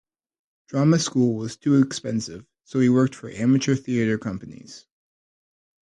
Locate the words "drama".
0.69-0.97